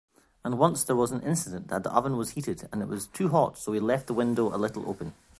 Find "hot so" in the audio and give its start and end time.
3.29-3.71